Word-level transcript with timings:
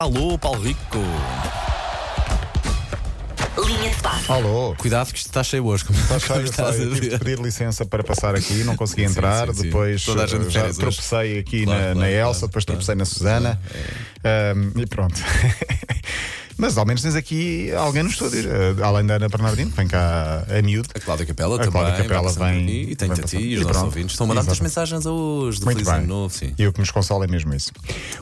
Alô, 0.00 0.38
Paulo 0.38 0.60
Rico. 0.62 0.78
Linha 3.66 3.90
de 3.90 4.00
passe. 4.00 4.30
Alô, 4.30 4.72
Cuidado 4.78 5.10
que 5.10 5.16
isto 5.18 5.26
está 5.26 5.42
cheio 5.42 5.66
hoje. 5.66 5.84
Como, 5.84 5.98
está 5.98 6.20
como 6.20 6.34
cheio, 6.36 6.44
estás 6.44 6.76
sei, 6.76 6.84
a 6.84 6.86
eu 6.86 6.94
tive 6.94 7.00
de 7.00 7.08
ver. 7.10 7.18
pedir 7.18 7.40
licença 7.40 7.84
para 7.84 8.04
passar 8.04 8.32
aqui, 8.36 8.62
não 8.62 8.76
consegui 8.76 9.02
Sim, 9.08 9.10
entrar. 9.10 9.48
sim, 9.48 9.54
sim. 9.54 9.62
Depois 9.64 10.04
Toda 10.04 10.22
a 10.22 10.26
gente 10.28 10.44
de 10.44 10.50
já 10.50 10.60
férias 10.60 10.78
hoje. 10.78 10.86
tropecei 10.86 11.38
aqui 11.40 11.64
Claro, 11.64 11.78
na, 11.80 11.84
claro, 11.86 11.98
na 11.98 12.10
Elsa, 12.12 12.22
claro, 12.38 12.46
depois 12.46 12.64
claro. 12.64 12.78
tropecei 12.78 12.94
na 12.94 13.04
Susana. 13.04 13.60
Ahm, 14.22 14.80
e 14.80 14.86
pronto. 14.86 15.20
Mas 16.58 16.76
ao 16.76 16.84
menos 16.84 17.02
tens 17.02 17.14
aqui 17.14 17.70
alguém 17.72 18.02
no 18.02 18.10
estúdio, 18.10 18.40
eh, 18.50 18.82
além 18.82 19.06
da 19.06 19.14
Ana 19.14 19.28
Bernardino, 19.28 19.70
que 19.70 19.76
vem 19.76 19.86
cá 19.86 20.44
a 20.48 20.60
miúdo. 20.60 20.88
A 20.92 20.98
Cláudia 20.98 21.24
Capela 21.24 21.54
A 21.54 21.58
também. 21.58 21.70
Cláudia 21.70 22.02
Capela 22.02 22.32
vem- 22.32 22.62
aqui. 22.64 22.88
E 22.90 22.94
vem 22.96 23.12
a 23.12 23.14
ti 23.22 23.36
e 23.38 23.56
os 23.58 23.64
nossos 23.64 23.82
ouvintes. 23.84 24.10
Estão 24.12 24.24
a 24.24 24.28
mandar 24.28 24.42
muitas 24.42 24.60
mensagens 24.60 25.06
hoje 25.06 25.60
de 25.60 25.64
Muito 25.64 25.76
Feliz 25.78 25.88
Ano 25.88 25.98
bem. 26.00 26.06
Novo. 26.08 26.34
Sim. 26.34 26.54
E 26.58 26.66
o 26.66 26.72
que 26.72 26.80
nos 26.80 26.90
consola 26.90 27.24
é 27.26 27.28
mesmo 27.28 27.54
isso. 27.54 27.70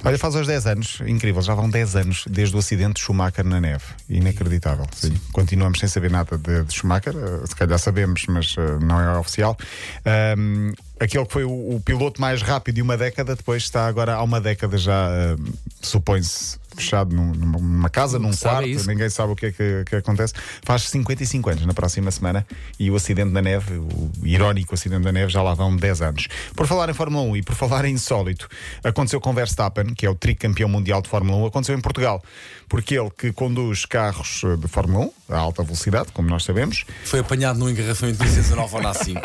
Olha, 0.04 0.18
faz 0.18 0.34
hoje 0.34 0.48
10 0.48 0.66
anos, 0.66 0.98
incrível, 1.06 1.40
já 1.40 1.54
vão 1.54 1.68
10 1.70 1.96
anos 1.96 2.24
desde 2.28 2.54
o 2.54 2.58
acidente 2.58 2.94
de 2.94 3.00
Schumacher 3.00 3.44
na 3.44 3.58
neve. 3.58 3.84
Inacreditável. 4.08 4.86
Sim. 4.94 5.14
Continuamos 5.32 5.78
sem 5.78 5.88
saber 5.88 6.10
nada 6.10 6.36
de, 6.36 6.62
de 6.64 6.74
Schumacher, 6.74 7.14
eh, 7.16 7.46
se 7.46 7.56
calhar 7.56 7.78
sabemos, 7.78 8.24
mas 8.28 8.54
eh, 8.58 8.84
não 8.84 9.00
é 9.00 9.18
oficial. 9.18 9.56
Ahm, 10.04 10.72
aquele 10.98 11.24
que 11.26 11.32
foi 11.32 11.44
o, 11.44 11.76
o 11.76 11.80
piloto 11.84 12.20
mais 12.20 12.42
rápido 12.42 12.76
de 12.76 12.82
uma 12.82 12.96
década, 12.96 13.34
depois 13.36 13.62
está 13.62 13.86
agora 13.86 14.14
há 14.14 14.22
uma 14.22 14.40
década 14.40 14.76
já, 14.78 15.08
eh, 15.10 15.36
supõe-se. 15.82 16.58
Fechado 16.76 17.16
num- 17.16 17.32
numa, 17.32 17.88
casa, 17.88 18.18
num 18.18 18.36
quarto, 18.36 18.68
isso. 18.68 18.86
ninguém 18.86 19.08
sabe 19.08 19.32
o 19.32 19.36
que 19.36 19.46
é 19.46 19.50
que, 19.52 19.82
que 19.86 19.96
acontece. 19.96 20.34
Faz 20.62 20.82
55 20.90 21.48
anos 21.48 21.64
na 21.64 21.72
próxima 21.72 22.10
semana 22.10 22.46
e 22.78 22.90
o 22.90 22.96
acidente 22.96 23.30
da 23.32 23.40
neve, 23.40 23.78
o 23.78 24.10
irónico 24.22 24.74
acidente 24.74 25.02
da 25.02 25.10
neve, 25.10 25.32
já 25.32 25.40
lá 25.42 25.54
vão 25.54 25.74
10 25.74 26.02
anos. 26.02 26.28
Por 26.54 26.66
falar 26.66 26.90
em 26.90 26.92
Fórmula 26.92 27.24
1 27.30 27.36
e 27.38 27.42
por 27.42 27.54
falar 27.54 27.86
em 27.86 27.94
insólito, 27.94 28.46
aconteceu 28.84 29.18
com 29.22 29.32
Verstappen, 29.32 29.94
que 29.94 30.04
é 30.04 30.10
o 30.10 30.14
tricampeão 30.14 30.68
mundial 30.68 31.00
de 31.00 31.08
Fórmula 31.08 31.38
1, 31.38 31.46
aconteceu 31.46 31.74
em 31.74 31.80
Portugal. 31.80 32.22
Porque 32.68 32.98
ele 32.98 33.08
que 33.16 33.32
conduz 33.32 33.86
carros 33.86 34.42
eh, 34.44 34.56
de 34.58 34.68
Fórmula 34.68 35.06
1 35.06 35.25
a 35.28 35.36
alta 35.36 35.62
velocidade, 35.62 36.08
como 36.12 36.28
nós 36.28 36.44
sabemos, 36.44 36.84
Foi 37.04 37.20
apanhado 37.20 37.58
num 37.58 37.68
engarrafamento 37.68 38.18
de 38.18 38.28
licença 38.28 38.54
nova 38.54 38.76
ou 38.76 38.82
na 38.82 38.94
5. 38.94 39.20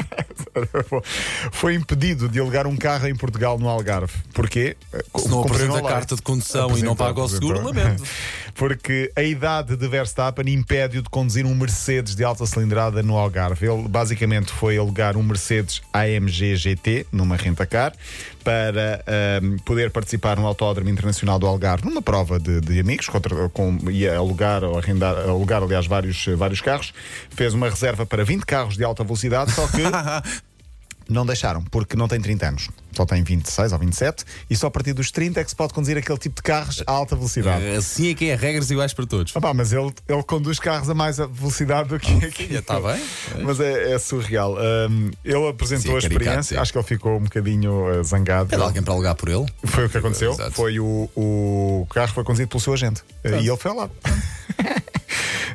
foi 1.52 1.75
impedido 1.75 2.27
de 2.27 2.39
alugar 2.39 2.67
um 2.67 2.75
carro 2.75 3.07
em 3.07 3.16
Portugal 3.16 3.59
no 3.59 3.69
Algarve. 3.69 4.13
Porquê? 4.33 4.75
Se 5.17 5.27
não 5.27 5.41
apresenta 5.41 5.77
a 5.77 5.81
carta 5.81 6.16
de 6.16 6.22
condução 6.22 6.77
e 6.77 6.81
não 6.81 6.94
Apresentou, 6.94 6.95
paga 6.95 7.22
o 7.22 7.29
seguro, 7.29 7.59
apresentou. 7.59 7.83
lamento. 7.83 8.03
Porque 8.55 9.11
a 9.16 9.23
idade 9.23 9.77
de 9.77 9.88
Verstappen 9.88 10.53
impede-o 10.53 11.02
de 11.02 11.09
conduzir 11.09 11.45
um 11.45 11.55
Mercedes 11.55 12.16
de 12.16 12.23
alta 12.23 12.45
cilindrada 12.45 13.02
no 13.02 13.17
Algarve. 13.17 13.66
Ele 13.66 13.88
basicamente 13.88 14.52
foi 14.52 14.77
alugar 14.77 15.16
um 15.16 15.23
Mercedes 15.23 15.81
AMG 15.94 16.55
GT 16.55 17.07
numa 17.11 17.35
rentacar 17.35 17.94
para 18.44 19.03
ahm, 19.07 19.57
poder 19.63 19.91
participar 19.91 20.38
no 20.38 20.45
Autódromo 20.45 20.89
Internacional 20.89 21.39
do 21.39 21.47
Algarve 21.47 21.85
numa 21.85 22.02
prova 22.02 22.39
de, 22.39 22.59
de 22.59 22.79
amigos, 22.79 23.07
contra, 23.07 23.47
com, 23.49 23.77
ia 23.89 24.17
alugar 24.17 24.63
ou 24.63 24.77
arrendar, 24.77 25.16
alugar, 25.17 25.63
aliás, 25.63 25.88
vários, 25.92 26.25
vários 26.38 26.61
carros. 26.61 26.94
Fez 27.30 27.53
uma 27.53 27.70
reserva 27.70 28.06
para 28.06 28.23
20 28.23 28.45
carros 28.45 28.78
de 28.78 28.84
alta 28.84 29.03
velocidade, 29.03 29.52
só 29.52 29.67
que 29.67 29.84
não 31.11 31.25
deixaram, 31.25 31.61
porque 31.66 31.95
não 31.95 32.08
tem 32.08 32.20
30 32.20 32.47
anos. 32.47 32.70
Só 32.95 33.06
tem 33.06 33.23
26 33.23 33.72
ou 33.72 33.80
27 33.80 34.25
e 34.50 34.56
só 34.56 34.67
a 34.67 34.72
partir 34.72 34.94
dos 34.94 35.12
30 35.12 35.39
é 35.39 35.44
que 35.44 35.50
se 35.50 35.56
pode 35.56 35.73
conduzir 35.73 35.97
aquele 35.97 36.17
tipo 36.17 36.36
de 36.36 36.42
carros 36.42 36.84
a 36.86 36.92
alta 36.92 37.16
velocidade. 37.16 37.66
Assim 37.69 38.09
é 38.09 38.14
que 38.14 38.30
é 38.30 38.36
regras 38.36 38.69
iguais 38.69 38.94
para 38.94 39.06
todos. 39.06 39.34
Opa, 39.36 39.53
mas 39.53 39.72
ele, 39.72 39.94
ele 40.08 40.23
conduz 40.23 40.59
carros 40.59 40.89
a 40.89 40.94
mais 40.94 41.17
velocidade 41.17 41.89
do 41.89 42.00
que 42.00 42.14
aqui. 42.25 42.47
filha, 42.47 42.62
tá 42.62 42.80
bem. 42.80 43.02
Mas 43.44 43.59
é, 43.59 43.94
é 43.94 44.00
surreal. 44.00 44.58
Um, 44.89 45.12
ele 45.23 45.47
apresentou 45.47 45.92
Sim, 45.92 45.92
é 45.92 45.95
a 45.95 46.00
experiência, 46.00 46.62
acho 46.62 46.72
que 46.72 46.78
ele 46.78 46.88
ficou 46.88 47.17
um 47.17 47.23
bocadinho 47.23 48.00
uh, 48.00 48.03
zangado. 48.03 48.53
Era 48.53 48.64
alguém 48.64 48.84
para 48.84 48.94
alugar 48.94 49.16
por 49.16 49.30
ele? 49.30 49.45
Foi 49.66 49.86
o 49.86 49.89
que 49.89 49.97
aconteceu. 49.97 50.31
Exato. 50.34 50.52
Foi 50.52 50.80
o, 50.80 51.09
o 51.16 51.88
carro 51.89 52.14
foi 52.14 52.23
conduzido 52.23 52.50
pelo 52.50 52.62
seu 52.62 52.73
agente. 52.73 53.02
E 53.23 53.47
ele 53.47 53.58
foi 53.58 53.73
lá. 53.73 53.89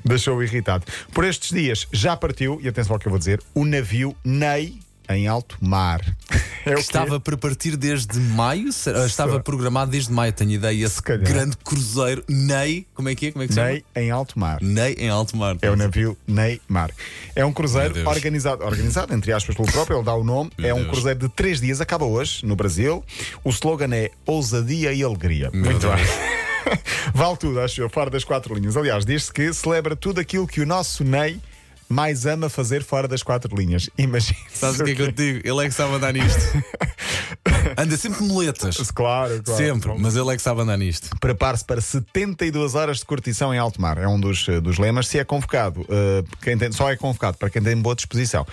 Deixou-o 0.06 0.42
irritado. 0.42 0.84
Por 1.12 1.24
estes 1.24 1.50
dias 1.50 1.86
já 1.92 2.16
partiu, 2.16 2.58
e 2.62 2.68
atenção 2.68 2.94
ao 2.94 2.98
que 2.98 3.06
eu 3.06 3.10
vou 3.10 3.18
dizer, 3.18 3.42
o 3.54 3.64
navio 3.64 4.14
Ney 4.24 4.78
em 5.08 5.26
alto 5.28 5.56
mar. 5.60 6.00
É 6.66 6.74
estava 6.74 7.20
para 7.20 7.36
partir 7.36 7.76
desde 7.76 8.18
maio? 8.18 8.70
Estava 9.06 9.38
programado 9.38 9.92
desde 9.92 10.12
maio, 10.12 10.32
tenho 10.32 10.50
ideia. 10.50 10.84
Esse 10.84 11.00
calhar. 11.00 11.22
grande 11.22 11.56
cruzeiro, 11.58 12.24
Ney, 12.28 12.84
como 12.92 13.08
é 13.08 13.14
que 13.14 13.26
é? 13.26 13.30
Como 13.30 13.44
é 13.44 13.46
que 13.46 13.52
se 13.52 13.60
chama? 13.60 13.70
Ney 13.70 13.84
em 13.94 14.10
alto 14.10 14.36
mar. 14.36 14.60
Ney 14.60 14.96
em 14.98 15.08
alto 15.08 15.36
mar. 15.36 15.56
É 15.62 15.70
o 15.70 15.76
navio 15.76 16.18
Neymar. 16.26 16.90
É 17.36 17.44
um 17.44 17.52
cruzeiro 17.52 18.08
organizado, 18.08 18.64
organizado, 18.64 19.14
entre 19.14 19.32
aspas, 19.32 19.54
pelo 19.54 19.70
próprio, 19.70 19.98
ele 19.98 20.04
dá 20.04 20.14
o 20.16 20.24
nome. 20.24 20.50
Meu 20.58 20.70
é 20.70 20.74
um 20.74 20.78
Deus. 20.78 20.90
cruzeiro 20.90 21.20
de 21.20 21.28
três 21.28 21.60
dias, 21.60 21.80
acaba 21.80 22.04
hoje, 22.04 22.44
no 22.44 22.56
Brasil. 22.56 23.04
O 23.44 23.50
slogan 23.50 23.94
é 23.94 24.10
ousadia 24.26 24.92
e 24.92 25.04
alegria. 25.04 25.50
Meu 25.52 25.66
Muito 25.66 25.86
Deus. 25.86 25.94
bem. 25.94 26.04
vale 27.14 27.36
tudo, 27.36 27.60
acho 27.60 27.80
eu, 27.80 27.88
fora 27.88 28.10
das 28.10 28.24
quatro 28.24 28.54
linhas. 28.54 28.76
Aliás, 28.76 29.04
diz-se 29.04 29.32
que 29.32 29.52
celebra 29.52 29.94
tudo 29.96 30.20
aquilo 30.20 30.46
que 30.46 30.60
o 30.60 30.66
nosso 30.66 31.04
Ney 31.04 31.40
mais 31.88 32.26
ama 32.26 32.48
fazer 32.48 32.82
fora 32.82 33.06
das 33.06 33.22
quatro 33.22 33.54
linhas. 33.56 33.88
Imagina. 33.98 34.38
Sabes 34.52 34.80
o 34.80 34.84
que 34.84 34.90
é 34.90 34.94
que 34.94 35.02
eu 35.02 35.12
te 35.12 35.32
digo? 35.34 35.48
Ele 35.48 35.64
é 35.64 35.68
que 35.68 35.74
sabe 35.74 35.94
andar 35.94 36.12
nisto. 36.12 36.40
Anda 37.76 37.96
sempre 37.96 38.20
de 38.20 38.24
muletas. 38.24 38.76
Claro, 38.90 39.42
claro. 39.42 39.62
Sempre, 39.64 39.92
mas 39.98 40.16
ele 40.16 40.30
é 40.32 40.36
que 40.36 40.42
sabe 40.42 40.60
andar 40.62 40.76
nisto. 40.78 41.10
Prepare-se 41.20 41.64
para 41.64 41.80
72 41.80 42.74
horas 42.74 42.98
de 42.98 43.04
curtição 43.04 43.54
em 43.54 43.58
alto 43.58 43.80
mar. 43.80 43.98
É 43.98 44.06
um 44.08 44.18
dos, 44.18 44.48
eh, 44.48 44.60
dos 44.60 44.78
lemas. 44.78 45.08
Se 45.08 45.18
é 45.18 45.24
convocado, 45.24 45.84
eh, 45.88 46.24
quem 46.42 46.56
tem- 46.56 46.72
só 46.72 46.90
é 46.90 46.96
convocado 46.96 47.36
para 47.36 47.50
quem 47.50 47.62
tem 47.62 47.76
boa 47.76 47.94
disposição. 47.94 48.46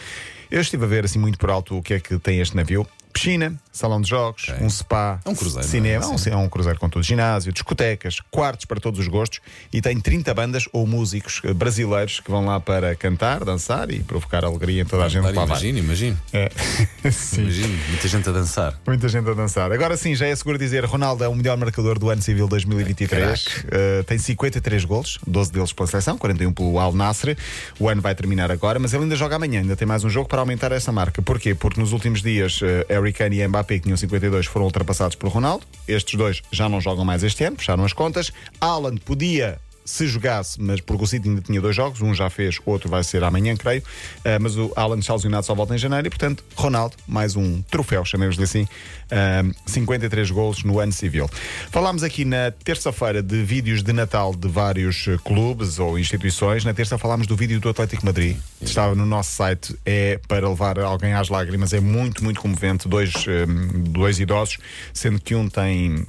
Eu 0.52 0.62
estive 0.62 0.84
a 0.86 0.88
ver 0.88 1.06
assim 1.06 1.20
muito 1.20 1.38
por 1.38 1.50
alto 1.50 1.78
o 1.78 1.82
que 1.82 1.94
é 1.96 2.00
que 2.00 2.18
tem 2.20 2.40
este 2.40 2.56
navio. 2.56 2.86
Piscina, 3.14 3.54
salão 3.72 4.02
de 4.02 4.10
jogos, 4.10 4.50
Ok. 4.50 4.66
um 4.66 4.70
spa, 4.70 5.20
É 5.24 5.30
um 5.30 5.36
cruzeiro, 5.36 5.68
cinema, 5.68 6.06
não 6.06 6.16
é? 6.16 6.30
é 6.30 6.36
um, 6.36 6.46
é 6.46 6.50
cruzeiro 6.50 6.80
com 6.80 6.90
tudo, 6.90 7.04
ginásio, 7.04 7.54
discotecas, 7.54 8.18
quartos 8.32 8.66
para 8.66 8.80
todos 8.80 9.00
os 9.00 9.08
gostos 9.08 9.40
e 9.72 9.82
tem 9.82 10.00
30 10.00 10.34
bandas 10.34 10.68
ou 10.74 10.86
músicos 10.88 11.42
eh, 11.44 11.54
brasileiros 11.54 12.20
que 12.20 12.30
vão 12.30 12.46
lá 12.46 12.60
para 12.60 12.96
cantar, 12.96 13.44
dançar 13.46 13.90
e 13.92 14.00
provocar 14.00 14.44
alegria 14.44 14.82
em 14.82 14.86
toda 14.86 15.06
a 15.06 15.10
gente. 15.10 15.28
Imagina, 15.30 15.80
imagina. 15.80 16.22
É. 16.34 16.50
Sim. 17.12 17.42
Imagina, 17.44 17.80
muita 17.90 18.08
gente 18.08 18.30
a 18.30 18.32
dançar. 18.32 18.80
Muita 18.86 19.08
gente 19.08 19.30
a 19.30 19.34
dançar. 19.34 19.72
Agora 19.72 19.96
sim, 19.98 20.16
já 20.16 20.26
é 20.28 20.36
seguro 20.36 20.58
dizer: 20.58 20.84
Ronaldo 20.86 21.24
é 21.24 21.28
o 21.28 21.36
melhor 21.36 21.58
marcador 21.58 22.00
do 22.00 22.10
ano 22.10 22.22
civil 22.22 22.48
2023. 22.48 23.46
Uh, 23.46 24.04
tem 24.06 24.18
53 24.18 24.86
golos, 24.86 25.20
12 25.28 25.52
deles 25.52 25.74
pela 25.74 25.88
seleção, 25.88 26.18
41 26.18 26.54
pelo 26.54 26.80
Al 26.80 26.94
Nasser. 26.94 27.38
O 27.80 27.88
ano 27.90 28.02
vai 28.02 28.16
terminar 28.16 28.52
agora, 28.52 28.80
mas 28.80 28.94
ele 28.94 29.04
ainda 29.04 29.16
joga 29.16 29.36
amanhã, 29.36 29.62
ainda 29.62 29.76
tem 29.76 29.88
mais 29.88 30.04
um 30.04 30.10
jogo 30.10 30.28
para 30.28 30.40
aumentar 30.40 30.72
essa 30.72 30.92
marca. 30.92 31.22
Porquê? 31.22 31.54
Porque 31.56 31.80
nos 31.80 31.92
últimos 31.92 32.22
dias, 32.22 32.62
uh, 32.62 32.66
Harry 33.04 33.14
Kane 33.14 33.40
e 33.40 33.48
Mbappé, 33.48 33.76
que 33.76 33.84
tinham 33.84 33.98
52, 33.98 34.46
foram 34.46 34.66
ultrapassados 34.66 35.16
por 35.16 35.30
Ronaldo. 35.30 35.66
Estes 35.88 36.18
dois 36.18 36.42
já 36.52 36.70
não 36.70 36.80
jogam 36.80 37.04
mais 37.04 37.22
este 37.22 37.44
ano, 37.44 37.58
fecharam 37.58 37.84
as 37.84 37.92
contas. 37.92 38.32
Alan 38.62 38.96
podia 38.96 39.60
se 39.86 40.08
jogasse, 40.08 40.62
mas 40.62 40.82
porque 40.82 41.04
o 41.04 41.08
City 41.08 41.30
ainda 41.30 41.42
tinha 41.42 41.60
dois 41.60 41.76
jogos, 41.76 42.02
um 42.02 42.14
já 42.14 42.30
fez, 42.30 42.60
outro 42.66 42.90
vai 42.90 43.04
ser 43.04 43.24
amanhã, 43.24 43.56
creio. 43.56 43.82
Uh, 43.82 44.42
mas 44.42 44.58
o 44.58 44.72
Alan 44.76 45.00
está 45.00 45.14
lesionado 45.14 45.46
só 45.46 45.54
volta 45.54 45.76
em 45.76 45.78
janeiro 45.78 46.08
e, 46.08 46.10
portanto, 46.10 46.44
Ronaldo, 46.56 46.96
mais 47.08 47.36
um 47.36 47.62
troféu, 47.64 48.06
chamemos-lhe 48.06 48.44
assim, 48.44 48.64
uh, 48.64 49.56
53 49.66 50.32
golos 50.32 50.64
no 50.64 50.80
ano 50.80 50.92
civil. 50.92 51.30
Falámos 51.72 52.04
aqui 52.04 52.26
na 52.26 52.52
terça-feira 52.52 53.22
de 53.22 53.44
vídeos 53.44 53.84
de 53.84 53.94
Natal 53.94 54.34
de 54.36 54.48
vários 54.48 55.06
clubes 55.24 55.80
ou 55.80 55.98
instituições. 55.98 56.64
Na 56.64 56.74
terça 56.74 56.98
falámos 56.98 57.28
do 57.28 57.36
vídeo 57.36 57.60
do 57.60 57.70
Atlético 57.70 58.06
Madrid, 58.06 58.38
estava 58.62 58.96
no 58.96 59.06
nosso 59.06 59.32
site, 59.32 59.76
é 59.86 60.20
para 60.28 60.48
levar 60.48 60.80
alguém 60.80 61.14
às 61.14 61.30
lágrimas, 61.30 61.74
é 61.74 61.80
muito, 61.80 62.24
muito 62.24 62.40
comovente. 62.40 62.88
Dois, 62.88 63.14
um, 63.28 63.84
dois 63.92 64.20
idosos, 64.20 64.58
sendo 64.94 65.20
que 65.20 65.36
um 65.36 65.50
tem 65.50 66.06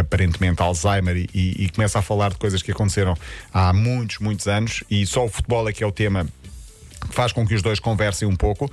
aparentemente 0.00 0.60
Alzheimer 0.60 1.16
e, 1.16 1.28
e 1.64 1.68
começa 1.70 1.98
a 1.98 2.02
falar 2.02 2.30
de 2.30 2.36
coisas 2.36 2.62
que 2.62 2.72
aconteceram 2.72 3.16
há 3.52 3.72
muitos, 3.72 4.18
muitos 4.18 4.46
anos 4.46 4.82
e 4.90 5.06
só 5.06 5.24
o 5.24 5.28
futebol 5.28 5.68
é 5.68 5.72
que 5.72 5.84
é 5.84 5.86
o 5.86 5.92
tema 5.92 6.26
que 7.08 7.14
faz 7.14 7.32
com 7.32 7.46
que 7.46 7.54
os 7.54 7.62
dois 7.62 7.78
conversem 7.78 8.26
um 8.26 8.34
pouco, 8.34 8.64
uh, 8.64 8.70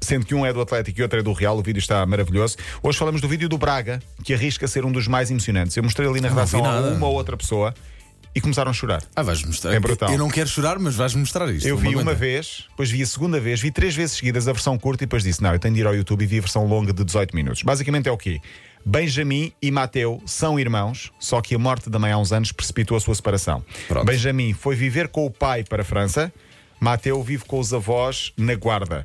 sendo 0.00 0.24
que 0.24 0.34
um 0.34 0.46
é 0.46 0.52
do 0.52 0.60
Atlético 0.60 1.00
e 1.00 1.02
outro 1.02 1.18
é 1.18 1.22
do 1.22 1.32
Real. 1.32 1.58
O 1.58 1.62
vídeo 1.62 1.80
está 1.80 2.06
maravilhoso. 2.06 2.56
Hoje 2.82 2.96
falamos 2.96 3.20
do 3.20 3.28
vídeo 3.28 3.48
do 3.48 3.58
Braga, 3.58 4.00
que 4.22 4.32
arrisca 4.32 4.68
ser 4.68 4.84
um 4.84 4.92
dos 4.92 5.08
mais 5.08 5.30
emocionantes. 5.30 5.76
Eu 5.76 5.82
mostrei 5.82 6.08
ali 6.08 6.20
na 6.20 6.28
redação 6.28 6.64
a 6.64 6.78
uma 6.78 7.06
ou 7.06 7.14
outra 7.14 7.36
pessoa 7.36 7.74
e 8.38 8.40
começaram 8.40 8.70
a 8.70 8.74
chorar. 8.74 9.02
Ah, 9.16 9.22
vais 9.22 9.42
mostrar. 9.42 9.74
É 9.74 9.80
brutal. 9.80 10.10
Eu 10.12 10.16
não 10.18 10.30
quero 10.30 10.48
chorar, 10.48 10.78
mas 10.78 10.94
vais 10.94 11.12
mostrar 11.14 11.52
isto. 11.52 11.66
Eu 11.66 11.76
vi 11.76 11.88
uma 11.88 12.02
aguenta. 12.02 12.14
vez, 12.14 12.66
depois 12.70 12.88
vi 12.88 13.02
a 13.02 13.06
segunda 13.06 13.40
vez, 13.40 13.60
vi 13.60 13.72
três 13.72 13.96
vezes 13.96 14.16
seguidas 14.16 14.46
a 14.46 14.52
versão 14.52 14.78
curta 14.78 15.02
e 15.02 15.06
depois 15.06 15.24
disse: 15.24 15.42
Não, 15.42 15.52
eu 15.52 15.58
tenho 15.58 15.74
de 15.74 15.80
ir 15.80 15.86
ao 15.86 15.94
YouTube 15.94 16.22
e 16.22 16.26
vi 16.26 16.38
a 16.38 16.40
versão 16.40 16.64
longa 16.66 16.92
de 16.92 17.02
18 17.02 17.34
minutos. 17.34 17.62
Basicamente 17.64 18.08
é 18.08 18.12
o 18.12 18.16
quê? 18.16 18.40
Benjamin 18.86 19.52
e 19.60 19.72
Mateu 19.72 20.22
são 20.24 20.58
irmãos, 20.58 21.12
só 21.18 21.40
que 21.40 21.54
a 21.54 21.58
morte 21.58 21.90
da 21.90 21.98
mãe 21.98 22.12
há 22.12 22.18
uns 22.18 22.32
anos 22.32 22.52
precipitou 22.52 22.96
a 22.96 23.00
sua 23.00 23.14
separação. 23.14 23.62
Pronto. 23.88 24.06
Benjamin 24.06 24.54
foi 24.54 24.76
viver 24.76 25.08
com 25.08 25.26
o 25.26 25.30
pai 25.30 25.64
para 25.64 25.82
a 25.82 25.84
França, 25.84 26.32
Mateu 26.80 27.20
vive 27.22 27.44
com 27.44 27.58
os 27.58 27.74
avós 27.74 28.32
na 28.36 28.54
Guarda. 28.54 29.04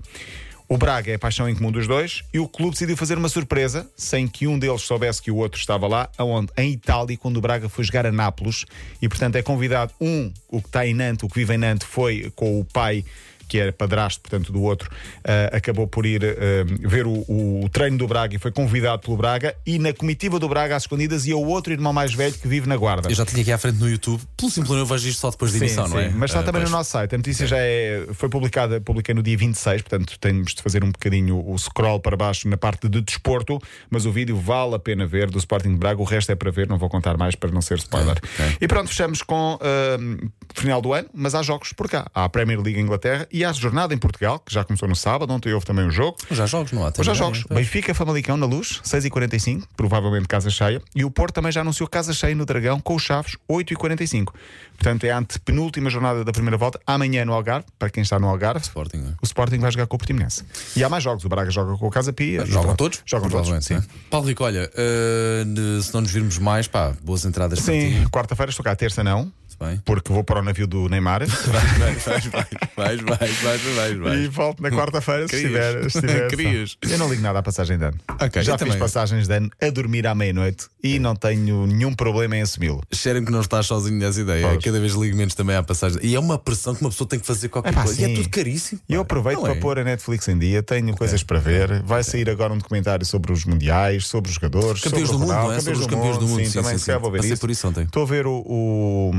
O 0.73 0.77
Braga 0.77 1.11
é 1.11 1.13
a 1.13 1.19
paixão 1.19 1.47
em 1.47 1.53
comum 1.53 1.71
dos 1.71 1.85
dois 1.85 2.23
e 2.33 2.39
o 2.39 2.47
clube 2.47 2.71
decidiu 2.71 2.97
fazer 2.97 3.15
uma 3.15 3.29
surpresa, 3.29 3.87
sem 3.95 4.27
que 4.27 4.47
um 4.47 4.57
deles 4.57 4.81
soubesse 4.81 5.21
que 5.21 5.29
o 5.29 5.35
outro 5.35 5.59
estava 5.59 5.85
lá, 5.85 6.09
aonde? 6.17 6.51
Em 6.57 6.71
Itália, 6.71 7.15
quando 7.15 7.37
o 7.37 7.41
Braga 7.41 7.69
foi 7.69 7.83
jogar 7.83 8.07
a 8.07 8.11
Nápoles, 8.11 8.65
e 8.99 9.07
portanto 9.07 9.35
é 9.35 9.43
convidado 9.43 9.93
um, 10.01 10.33
o 10.47 10.59
que 10.59 10.67
está 10.67 10.87
em 10.87 10.95
Nantes, 10.95 11.21
o 11.25 11.29
que 11.29 11.35
vive 11.35 11.53
em 11.53 11.59
Nantes, 11.59 11.87
foi 11.87 12.31
com 12.35 12.59
o 12.59 12.65
pai 12.65 13.05
que 13.47 13.59
era 13.59 13.71
padrasto, 13.71 14.21
portanto, 14.21 14.51
do 14.51 14.61
outro, 14.61 14.89
uh, 14.91 15.55
acabou 15.55 15.87
por 15.87 16.05
ir 16.05 16.23
uh, 16.23 16.87
ver 16.87 17.05
o, 17.05 17.23
o, 17.27 17.69
treino 17.71 17.97
do 17.97 18.07
Braga 18.07 18.35
e 18.35 18.39
foi 18.39 18.51
convidado 18.51 19.01
pelo 19.01 19.17
Braga. 19.17 19.55
E 19.65 19.79
na 19.79 19.93
comitiva 19.93 20.39
do 20.39 20.47
Braga 20.47 20.75
às 20.75 20.83
escondidas 20.83 21.25
ia 21.25 21.37
o 21.37 21.47
outro 21.47 21.73
irmão 21.73 21.93
mais 21.93 22.13
velho 22.13 22.33
que 22.33 22.47
vive 22.47 22.67
na 22.67 22.77
Guarda. 22.77 23.09
Eu 23.09 23.15
já 23.15 23.25
tinha 23.25 23.41
aqui 23.41 23.51
à 23.51 23.57
frente 23.57 23.79
no 23.79 23.89
YouTube, 23.89 24.21
pelo 24.37 24.51
simples 24.51 24.77
eu 24.77 24.85
vejo 24.85 25.07
isto 25.07 25.19
só 25.19 25.29
depois 25.29 25.51
de 25.51 25.57
emissão, 25.57 25.87
sim, 25.87 25.93
não 25.93 25.99
é? 25.99 26.09
Mas 26.09 26.31
está 26.31 26.41
uh, 26.41 26.43
também 26.43 26.61
pois. 26.61 26.71
no 26.71 26.77
nosso 26.77 26.91
site. 26.91 27.15
A 27.15 27.17
notícia 27.17 27.47
já 27.47 27.57
é, 27.57 28.05
foi 28.13 28.29
publicada, 28.29 28.79
publiquei 28.81 29.13
no 29.13 29.23
dia 29.23 29.37
26, 29.37 29.81
portanto 29.81 30.17
temos 30.19 30.53
de 30.53 30.61
fazer 30.61 30.83
um 30.83 30.91
bocadinho 30.91 31.43
o 31.47 31.57
scroll 31.57 31.99
para 31.99 32.17
baixo 32.17 32.47
na 32.47 32.57
parte 32.57 32.87
de 32.87 33.01
desporto, 33.01 33.59
mas 33.89 34.05
o 34.05 34.11
vídeo 34.11 34.37
vale 34.37 34.75
a 34.75 34.79
pena 34.79 35.05
ver 35.05 35.29
do 35.29 35.37
Sporting 35.37 35.71
de 35.71 35.77
Braga. 35.77 36.01
O 36.01 36.05
resto 36.05 36.31
é 36.31 36.35
para 36.35 36.51
ver, 36.51 36.67
não 36.67 36.77
vou 36.77 36.89
contar 36.89 37.17
mais 37.17 37.35
para 37.35 37.51
não 37.51 37.61
ser 37.61 37.77
spoiler. 37.77 38.17
Okay. 38.17 38.57
E 38.61 38.67
pronto, 38.67 38.89
fechamos 38.89 39.21
com 39.21 39.55
uh, 39.55 40.31
final 40.53 40.81
do 40.81 40.93
ano, 40.93 41.09
mas 41.13 41.35
há 41.35 41.41
jogos 41.41 41.73
por 41.73 41.89
cá. 41.89 42.05
Há 42.13 42.25
a 42.25 42.29
Premier 42.29 42.59
League 42.59 42.79
Inglaterra 42.79 43.27
e 43.33 43.43
há 43.43 43.49
a 43.49 43.53
jornada 43.53 43.93
em 43.95 43.97
Portugal, 43.97 44.39
que 44.39 44.53
já 44.53 44.63
começou 44.63 44.87
no 44.87 44.95
sábado. 44.95 45.33
Ontem 45.33 45.51
houve 45.51 45.65
também 45.65 45.83
um 45.83 45.89
jogo. 45.91 46.15
Já 46.29 46.45
jogos, 46.45 46.71
não 46.71 46.85
há? 46.85 46.93
Já 47.01 47.15
jogos. 47.15 47.43
Bem, 47.45 47.57
Benfica, 47.57 47.93
Famalicão 47.95 48.37
na 48.37 48.45
luz, 48.45 48.79
6h45, 48.85 49.63
provavelmente 49.75 50.27
casa 50.27 50.51
cheia. 50.51 50.79
E 50.95 51.03
o 51.03 51.09
Porto 51.09 51.33
também 51.33 51.51
já 51.51 51.61
anunciou 51.61 51.89
casa 51.89 52.13
cheia 52.13 52.35
no 52.35 52.45
Dragão 52.45 52.79
com 52.79 52.95
os 52.95 53.01
Chaves, 53.01 53.35
8h45. 53.49 54.33
Portanto, 54.77 55.03
é 55.05 55.11
a 55.11 55.17
antepenúltima 55.17 55.89
jornada 55.89 56.23
da 56.23 56.31
primeira 56.31 56.57
volta. 56.57 56.79
Amanhã 56.85 57.25
no 57.25 57.33
Algarve, 57.33 57.65
para 57.79 57.89
quem 57.89 58.03
está 58.03 58.19
no 58.19 58.27
Algarve, 58.27 58.61
Sporting, 58.61 58.97
é? 58.97 59.13
o 59.21 59.25
Sporting 59.25 59.57
vai 59.57 59.71
jogar 59.71 59.87
com 59.87 59.95
o 59.95 59.99
Portimonense. 59.99 60.43
E 60.75 60.83
há 60.83 60.89
mais 60.89 61.03
jogos. 61.03 61.25
O 61.25 61.29
Braga 61.29 61.49
joga 61.49 61.75
com 61.77 61.87
o 61.87 61.91
Casa 61.91 62.13
Pia. 62.13 62.45
Jogam 62.45 62.75
todos? 62.75 63.01
Jogam 63.05 63.29
todos. 63.29 63.65
Sim. 63.65 63.81
Paulo 64.09 64.27
Rico, 64.27 64.43
olha, 64.43 64.69
uh, 64.69 65.81
se 65.81 65.93
não 65.93 66.01
nos 66.01 66.11
virmos 66.11 66.37
mais, 66.37 66.67
pá, 66.67 66.93
boas 67.01 67.25
entradas 67.25 67.59
Sim, 67.59 68.05
quarta-feira 68.11 68.51
estou 68.51 68.63
cá, 68.63 68.75
terça 68.75 69.03
não 69.03 69.31
bem. 69.59 69.81
Porque 69.85 70.11
vou 70.11 70.23
para 70.23 70.39
o 70.39 70.43
navio 70.43 70.67
do 70.67 70.87
Neymar. 70.89 71.23
Vais, 71.53 72.05
vais, 72.05 72.25
vais, 72.25 73.01
vais, 73.01 73.01
vais, 73.01 73.61
vais, 73.61 73.97
vais, 73.97 74.19
E 74.19 74.27
volto 74.27 74.61
na 74.61 74.71
quarta-feira 74.71 75.27
se 75.27 75.35
estiver. 75.35 75.89
Se 75.89 75.99
estiver 75.99 76.27
Eu 76.91 76.97
não 76.97 77.09
ligo 77.09 77.21
nada 77.21 77.39
à 77.39 77.43
passagem 77.43 77.77
de 77.77 77.85
ano. 77.85 77.97
Okay, 78.21 78.43
Já 78.43 78.57
fiz 78.57 78.67
também. 78.67 78.79
passagens 78.79 79.27
de 79.27 79.35
ano 79.35 79.49
a 79.61 79.69
dormir 79.69 80.07
à 80.07 80.15
meia-noite 80.15 80.67
e 80.83 80.99
não 80.99 81.15
tenho 81.15 81.67
nenhum 81.67 81.93
problema 81.93 82.35
em 82.37 82.41
assumi-lo. 82.41 82.81
Cheira-me 82.91 83.25
que 83.25 83.31
não 83.31 83.41
estás 83.41 83.65
sozinho 83.65 83.97
nessa 83.97 84.21
ideia. 84.21 84.47
Pois. 84.47 84.63
Cada 84.63 84.79
vez 84.79 84.93
ligo 84.93 85.15
menos 85.15 85.35
também 85.35 85.55
à 85.55 85.63
passagem. 85.63 85.99
E 86.01 86.15
é 86.15 86.19
uma 86.19 86.37
pressão 86.37 86.73
que 86.75 86.81
uma 86.81 86.89
pessoa 86.89 87.07
tem 87.07 87.19
que 87.19 87.25
fazer 87.25 87.49
qualquer 87.49 87.69
é, 87.69 87.73
pá, 87.73 87.83
coisa. 87.83 87.95
Sim. 87.95 88.07
E 88.07 88.11
é 88.11 88.15
tudo 88.15 88.29
caríssimo. 88.29 88.81
E 88.87 88.93
eu 88.93 89.01
aproveito 89.01 89.37
não 89.37 89.43
para 89.43 89.53
é. 89.53 89.59
pôr 89.59 89.79
a 89.79 89.83
Netflix 89.83 90.27
em 90.27 90.37
dia. 90.37 90.63
Tenho 90.63 90.85
okay. 90.85 90.97
coisas 90.97 91.23
para 91.23 91.39
ver. 91.39 91.83
Vai 91.83 92.01
okay. 92.01 92.11
sair 92.11 92.29
agora 92.29 92.53
um 92.53 92.57
documentário 92.57 93.05
sobre 93.05 93.31
os 93.31 93.45
mundiais, 93.45 94.07
sobre 94.07 94.29
os 94.29 94.35
jogadores. 94.35 94.81
Campeões 94.81 95.07
sobre 95.07 95.25
do 95.25 95.33
mundo, 95.33 95.43
não 95.43 95.51
é? 95.51 95.55
Campeões, 95.57 95.63
sobre 95.63 95.79
do, 95.79 95.87
campeões 95.87 96.17
do 96.17 96.27
mundo. 96.27 96.39
Sim, 96.39 96.45
sim, 96.45 96.59
também 96.59 96.77
sim, 96.77 96.91
sim. 96.91 96.97
vou 96.97 97.11
ver 97.11 97.23
isso. 97.23 97.41
por 97.41 97.49
isso 97.49 97.67
ontem. 97.67 97.83
Estou 97.83 98.03
a 98.03 98.05
ver 98.05 98.25
o 98.27 99.11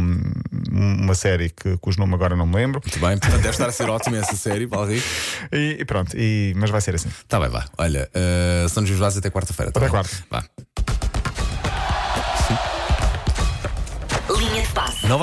uma 0.70 1.14
série 1.14 1.50
que, 1.50 1.76
cujo 1.78 1.98
nome 1.98 2.14
agora 2.14 2.36
não 2.36 2.46
me 2.46 2.56
lembro. 2.56 2.80
Muito 2.84 2.98
bem, 2.98 3.18
portanto 3.18 3.42
deve 3.42 3.50
estar 3.50 3.68
a 3.68 3.72
ser 3.72 3.88
ótima 3.88 4.16
essa 4.18 4.36
série, 4.36 4.66
Paulo 4.66 4.92
e, 4.92 5.76
e, 5.80 5.84
pronto, 5.84 6.16
e, 6.16 6.52
mas 6.56 6.70
vai 6.70 6.80
ser 6.80 6.94
assim. 6.94 7.10
Tá 7.28 7.38
bem, 7.38 7.48
vá. 7.48 7.64
Olha, 7.78 8.08
uh, 8.14 8.68
São 8.68 8.84
José 8.84 9.18
até 9.18 9.30
quarta-feira. 9.30 9.72
Tá 9.72 9.80
até 9.80 9.86
bem? 9.86 9.90
quarta. 9.90 10.24
Vá. 10.30 10.44